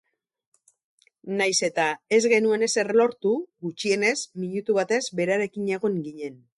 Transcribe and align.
Nahiz 1.41 1.53
eta 1.67 1.85
ez 2.19 2.21
genuen 2.35 2.67
ezer 2.71 2.91
lortu, 3.03 3.35
gutxienez 3.69 4.19
minutu 4.45 4.81
batez 4.83 5.03
berarekin 5.23 5.75
egon 5.79 6.07
ginen. 6.09 6.47